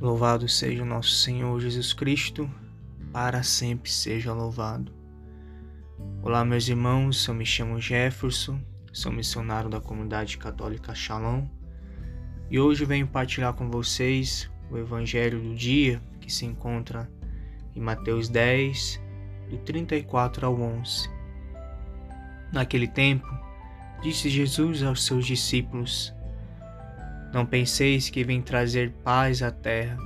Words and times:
Louvado 0.00 0.48
seja 0.48 0.82
o 0.82 0.86
nosso 0.86 1.10
Senhor 1.10 1.60
Jesus 1.60 1.92
Cristo, 1.92 2.48
para 3.12 3.42
sempre 3.42 3.90
seja 3.90 4.32
louvado. 4.32 4.92
Olá, 6.22 6.44
meus 6.44 6.68
irmãos, 6.68 7.26
eu 7.26 7.34
me 7.34 7.44
chamo 7.44 7.80
Jefferson, 7.80 8.60
sou 8.92 9.12
missionário 9.12 9.68
da 9.68 9.80
comunidade 9.80 10.38
católica 10.38 10.94
Shalom 10.94 11.46
e 12.50 12.58
hoje 12.58 12.84
venho 12.84 13.06
partilhar 13.06 13.52
com 13.54 13.70
vocês 13.70 14.50
o 14.70 14.78
Evangelho 14.78 15.40
do 15.40 15.54
dia 15.54 16.00
que 16.20 16.32
se 16.32 16.46
encontra 16.46 17.10
em 17.74 17.80
Mateus 17.80 18.28
10, 18.28 19.00
do 19.50 19.58
34 19.58 20.46
ao 20.46 20.60
11. 20.60 21.10
Naquele 22.52 22.88
tempo, 22.88 23.26
disse 24.02 24.28
Jesus 24.28 24.82
aos 24.82 25.04
seus 25.04 25.26
discípulos: 25.26 26.12
não 27.32 27.44
penseis 27.44 28.08
que 28.08 28.24
vim 28.24 28.40
trazer 28.40 28.90
paz 29.04 29.42
à 29.42 29.50
terra. 29.50 29.98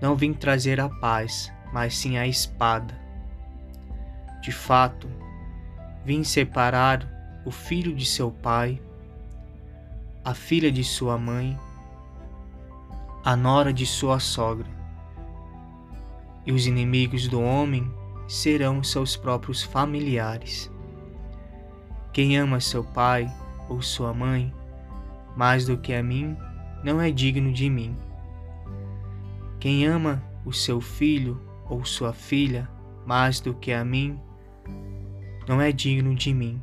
Não 0.00 0.14
vim 0.14 0.32
trazer 0.34 0.78
a 0.78 0.88
paz, 0.88 1.50
mas 1.72 1.96
sim 1.96 2.18
a 2.18 2.26
espada. 2.26 2.94
De 4.42 4.52
fato, 4.52 5.08
vim 6.04 6.22
separar 6.22 7.08
o 7.46 7.50
filho 7.50 7.94
de 7.94 8.04
seu 8.04 8.30
pai, 8.30 8.80
a 10.22 10.34
filha 10.34 10.70
de 10.70 10.84
sua 10.84 11.16
mãe, 11.16 11.58
a 13.24 13.34
nora 13.34 13.72
de 13.72 13.86
sua 13.86 14.20
sogra. 14.20 14.68
E 16.44 16.52
os 16.52 16.66
inimigos 16.66 17.26
do 17.26 17.40
homem 17.40 17.90
serão 18.28 18.82
seus 18.82 19.16
próprios 19.16 19.62
familiares. 19.62 20.70
Quem 22.16 22.38
ama 22.38 22.60
seu 22.60 22.82
pai 22.82 23.30
ou 23.68 23.82
sua 23.82 24.14
mãe, 24.14 24.50
mais 25.36 25.66
do 25.66 25.76
que 25.76 25.92
a 25.92 26.02
mim, 26.02 26.34
não 26.82 26.98
é 26.98 27.10
digno 27.10 27.52
de 27.52 27.68
mim. 27.68 27.94
Quem 29.60 29.84
ama 29.84 30.24
o 30.42 30.50
seu 30.50 30.80
filho 30.80 31.38
ou 31.68 31.84
sua 31.84 32.14
filha 32.14 32.70
mais 33.04 33.38
do 33.38 33.52
que 33.52 33.70
a 33.70 33.84
mim, 33.84 34.18
não 35.46 35.60
é 35.60 35.70
digno 35.70 36.14
de 36.14 36.32
mim. 36.32 36.58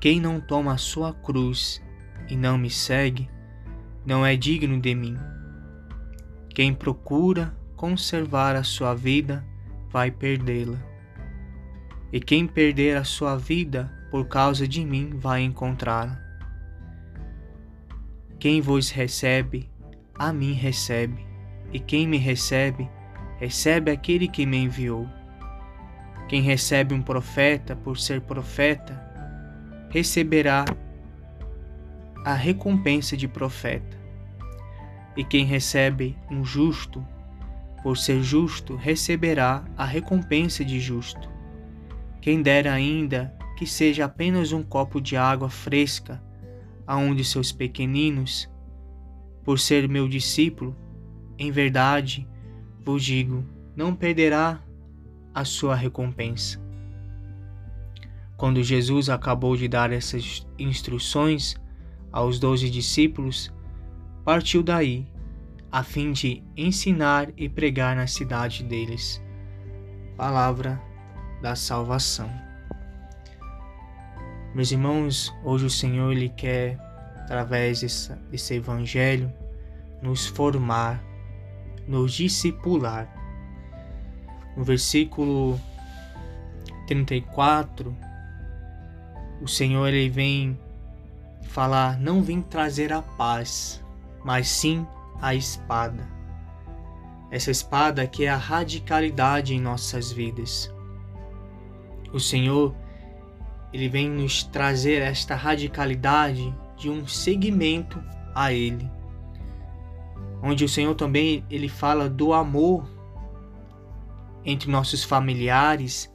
Quem 0.00 0.20
não 0.20 0.40
toma 0.40 0.74
a 0.74 0.78
sua 0.78 1.12
cruz 1.12 1.82
e 2.28 2.36
não 2.36 2.56
me 2.56 2.70
segue, 2.70 3.28
não 4.06 4.24
é 4.24 4.36
digno 4.36 4.80
de 4.80 4.94
mim. 4.94 5.18
Quem 6.50 6.72
procura 6.72 7.52
conservar 7.74 8.54
a 8.54 8.62
sua 8.62 8.94
vida, 8.94 9.44
vai 9.90 10.12
perdê-la. 10.12 10.78
E 12.12 12.20
quem 12.20 12.46
perder 12.46 12.96
a 12.96 13.04
sua 13.04 13.36
vida 13.36 13.92
por 14.10 14.26
causa 14.28 14.66
de 14.66 14.84
mim, 14.84 15.10
vai 15.18 15.42
encontrá-la. 15.42 16.18
Quem 18.38 18.60
vos 18.60 18.90
recebe, 18.90 19.68
a 20.14 20.32
mim 20.32 20.52
recebe, 20.52 21.26
e 21.72 21.78
quem 21.78 22.06
me 22.06 22.16
recebe, 22.16 22.88
recebe 23.38 23.90
aquele 23.90 24.28
que 24.28 24.46
me 24.46 24.56
enviou. 24.56 25.06
Quem 26.28 26.40
recebe 26.40 26.94
um 26.94 27.02
profeta 27.02 27.76
por 27.76 27.98
ser 27.98 28.20
profeta, 28.20 28.98
receberá 29.90 30.64
a 32.24 32.34
recompensa 32.34 33.16
de 33.16 33.28
profeta. 33.28 33.96
E 35.16 35.24
quem 35.24 35.44
recebe 35.44 36.16
um 36.30 36.44
justo, 36.44 37.06
por 37.82 37.96
ser 37.96 38.22
justo, 38.22 38.76
receberá 38.76 39.64
a 39.76 39.84
recompensa 39.84 40.64
de 40.64 40.80
justo. 40.80 41.35
Quem 42.20 42.42
dera 42.42 42.72
ainda 42.72 43.34
que 43.56 43.66
seja 43.66 44.04
apenas 44.04 44.52
um 44.52 44.62
copo 44.62 45.00
de 45.00 45.16
água 45.16 45.48
fresca 45.48 46.22
a 46.86 46.96
um 46.96 47.14
de 47.14 47.24
seus 47.24 47.52
pequeninos, 47.52 48.48
por 49.44 49.58
ser 49.58 49.88
meu 49.88 50.08
discípulo, 50.08 50.76
em 51.38 51.50
verdade 51.50 52.28
vos 52.84 53.04
digo, 53.04 53.44
não 53.74 53.94
perderá 53.94 54.62
a 55.34 55.44
sua 55.44 55.74
recompensa. 55.74 56.60
Quando 58.36 58.62
Jesus 58.62 59.08
acabou 59.08 59.56
de 59.56 59.66
dar 59.66 59.92
essas 59.92 60.46
instruções 60.58 61.56
aos 62.12 62.38
doze 62.38 62.70
discípulos, 62.70 63.52
partiu 64.24 64.62
daí, 64.62 65.06
a 65.72 65.82
fim 65.82 66.12
de 66.12 66.42
ensinar 66.56 67.28
e 67.36 67.48
pregar 67.48 67.96
na 67.96 68.06
cidade 68.06 68.62
deles. 68.62 69.22
Palavra 70.16 70.80
da 71.40 71.54
salvação. 71.54 72.30
Meus 74.54 74.72
irmãos, 74.72 75.34
hoje 75.44 75.66
o 75.66 75.70
Senhor 75.70 76.12
ele 76.12 76.30
quer, 76.30 76.78
através 77.18 77.80
desse, 77.80 78.12
desse 78.30 78.54
evangelho, 78.54 79.32
nos 80.00 80.26
formar, 80.26 81.02
nos 81.86 82.14
discipular. 82.14 83.06
No 84.56 84.64
versículo 84.64 85.60
34, 86.86 87.94
o 89.42 89.46
Senhor 89.46 89.86
ele 89.88 90.08
vem 90.08 90.58
falar: 91.42 91.98
Não 92.00 92.22
vim 92.22 92.40
trazer 92.40 92.92
a 92.92 93.02
paz, 93.02 93.84
mas 94.24 94.48
sim 94.48 94.86
a 95.20 95.34
espada. 95.34 96.08
Essa 97.30 97.50
espada 97.50 98.06
que 98.06 98.24
é 98.24 98.30
a 98.30 98.36
radicalidade 98.36 99.54
em 99.54 99.60
nossas 99.60 100.12
vidas. 100.12 100.74
O 102.16 102.20
Senhor 102.20 102.74
ele 103.74 103.90
vem 103.90 104.08
nos 104.08 104.42
trazer 104.42 105.02
esta 105.02 105.34
radicalidade 105.34 106.50
de 106.74 106.88
um 106.88 107.06
segmento 107.06 108.02
a 108.34 108.54
ele. 108.54 108.90
Onde 110.42 110.64
o 110.64 110.68
Senhor 110.68 110.94
também 110.94 111.44
ele 111.50 111.68
fala 111.68 112.08
do 112.08 112.32
amor 112.32 112.88
entre 114.46 114.70
nossos 114.70 115.04
familiares, 115.04 116.10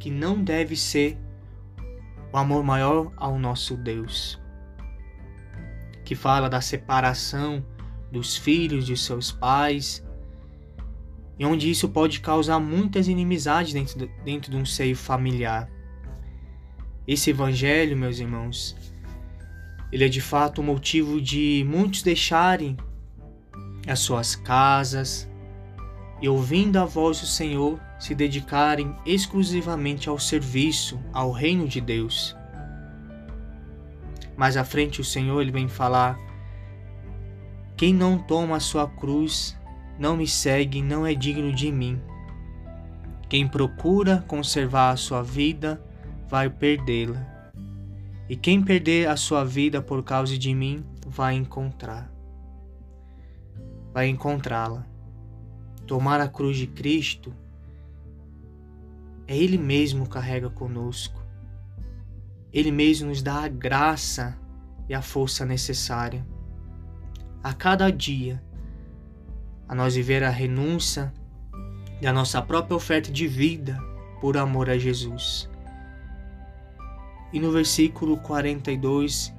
que 0.00 0.10
não 0.10 0.42
deve 0.42 0.74
ser 0.74 1.16
o 2.32 2.36
amor 2.36 2.64
maior 2.64 3.12
ao 3.16 3.38
nosso 3.38 3.76
Deus. 3.76 4.42
Que 6.04 6.16
fala 6.16 6.50
da 6.50 6.60
separação 6.60 7.64
dos 8.10 8.36
filhos 8.36 8.84
de 8.84 8.96
seus 8.96 9.30
pais, 9.30 10.04
e 11.38 11.44
onde 11.44 11.70
isso 11.70 11.88
pode 11.88 12.20
causar 12.20 12.60
muitas 12.60 13.08
inimizades 13.08 13.72
dentro, 13.72 14.10
dentro 14.24 14.50
de 14.50 14.56
um 14.56 14.64
seio 14.64 14.96
familiar. 14.96 15.68
Esse 17.06 17.30
evangelho, 17.30 17.96
meus 17.96 18.18
irmãos, 18.18 18.76
ele 19.92 20.04
é 20.04 20.08
de 20.08 20.20
fato 20.20 20.60
o 20.60 20.64
motivo 20.64 21.20
de 21.20 21.64
muitos 21.68 22.02
deixarem 22.02 22.76
as 23.86 24.00
suas 24.00 24.34
casas 24.34 25.28
e, 26.20 26.28
ouvindo 26.28 26.78
a 26.78 26.84
voz 26.84 27.20
do 27.20 27.26
Senhor, 27.26 27.78
se 27.98 28.14
dedicarem 28.14 28.96
exclusivamente 29.04 30.08
ao 30.08 30.18
serviço, 30.18 31.00
ao 31.12 31.30
reino 31.30 31.68
de 31.68 31.80
Deus. 31.80 32.36
Mais 34.36 34.56
à 34.56 34.64
frente, 34.64 35.00
o 35.00 35.04
Senhor 35.04 35.40
ele 35.40 35.52
vem 35.52 35.68
falar: 35.68 36.18
Quem 37.76 37.92
não 37.92 38.18
toma 38.18 38.56
a 38.56 38.60
sua 38.60 38.88
cruz, 38.88 39.56
não 39.98 40.16
me 40.16 40.26
segue, 40.26 40.82
não 40.82 41.06
é 41.06 41.14
digno 41.14 41.52
de 41.52 41.70
mim. 41.70 42.00
Quem 43.28 43.46
procura 43.48 44.24
conservar 44.26 44.90
a 44.90 44.96
sua 44.96 45.22
vida, 45.22 45.82
vai 46.28 46.48
perdê-la. 46.50 47.52
E 48.28 48.36
quem 48.36 48.62
perder 48.62 49.08
a 49.08 49.16
sua 49.16 49.44
vida 49.44 49.82
por 49.82 50.02
causa 50.02 50.36
de 50.38 50.54
mim, 50.54 50.84
vai 51.06 51.34
encontrar. 51.34 52.10
Vai 53.92 54.08
encontrá-la. 54.08 54.86
Tomar 55.86 56.20
a 56.20 56.28
cruz 56.28 56.56
de 56.56 56.66
Cristo 56.66 57.34
é 59.26 59.36
Ele 59.36 59.58
mesmo 59.58 60.08
carrega 60.08 60.50
conosco. 60.50 61.22
Ele 62.52 62.70
mesmo 62.70 63.08
nos 63.08 63.22
dá 63.22 63.44
a 63.44 63.48
graça 63.48 64.38
e 64.88 64.94
a 64.94 65.02
força 65.02 65.44
necessária. 65.44 66.26
A 67.42 67.52
cada 67.52 67.90
dia, 67.90 68.42
a 69.68 69.74
nós 69.74 69.94
viver 69.94 70.22
a 70.22 70.30
renúncia 70.30 71.12
da 72.00 72.12
nossa 72.12 72.40
própria 72.42 72.76
oferta 72.76 73.10
de 73.10 73.26
vida 73.26 73.78
por 74.20 74.36
amor 74.36 74.68
a 74.68 74.78
Jesus. 74.78 75.48
E 77.32 77.40
no 77.40 77.50
versículo 77.50 78.16
42, 78.18 79.34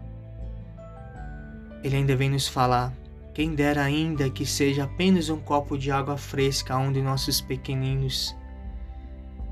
ele 1.83 1.95
ainda 1.95 2.15
vem 2.15 2.29
nos 2.29 2.47
falar: 2.47 2.93
quem 3.33 3.53
dera 3.53 3.83
ainda 3.83 4.29
que 4.29 4.45
seja 4.45 4.85
apenas 4.85 5.29
um 5.29 5.39
copo 5.39 5.77
de 5.77 5.91
água 5.91 6.17
fresca 6.17 6.73
a 6.73 6.77
um 6.77 6.91
de 6.91 7.01
nossos 7.01 7.39
pequeninos. 7.39 8.35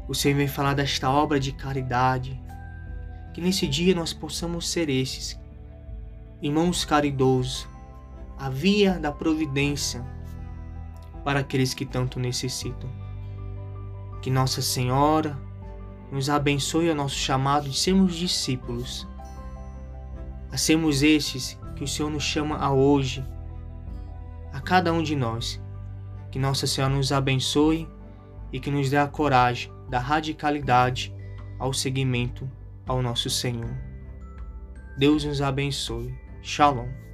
O 0.08 0.16
Senhor 0.16 0.38
vem 0.38 0.48
falar 0.48 0.74
desta 0.74 1.10
obra 1.10 1.40
de 1.40 1.52
caridade, 1.52 2.42
que 3.34 3.40
nesse 3.42 3.68
dia 3.68 3.94
nós 3.94 4.12
possamos 4.12 4.70
ser 4.70 4.90
esses, 4.90 5.40
irmãos 6.42 6.84
caridosos, 6.84 7.68
a 8.38 8.50
via 8.50 9.00
da 9.00 9.12
providência 9.12 10.04
para 11.24 11.40
aqueles 11.40 11.74
que 11.74 11.86
tanto 11.86 12.20
necessitam. 12.20 12.90
Que 14.22 14.30
Nossa 14.30 14.62
Senhora, 14.62 15.38
nos 16.12 16.30
abençoe 16.30 16.90
o 16.90 16.96
nosso 16.96 17.16
chamado 17.16 17.68
de 17.68 17.78
sermos 17.78 18.16
discípulos, 18.16 19.08
a 20.52 20.58
sermos 20.58 21.02
estes 21.02 21.60
que 21.76 21.84
o 21.84 21.88
Senhor 21.88 22.10
nos 22.10 22.24
chama 22.24 22.58
a 22.58 22.72
hoje, 22.72 23.26
a 24.54 24.62
cada 24.62 24.94
um 24.94 25.02
de 25.02 25.16
nós. 25.16 25.60
Que 26.32 26.38
Nossa 26.38 26.68
Senhora 26.68 26.94
nos 26.94 27.12
abençoe 27.12 27.88
e 28.52 28.60
que 28.60 28.70
nos 28.70 28.90
dê 28.90 28.98
a 28.98 29.08
coragem 29.08 29.72
da 29.90 30.00
radicalidade 30.00 31.14
ao 31.60 31.74
seguimento 31.74 32.50
ao 32.88 33.02
nosso 33.02 33.30
Senhor. 33.30 33.76
Deus 34.98 35.24
nos 35.24 35.42
abençoe. 35.42 36.14
Shalom. 36.42 37.13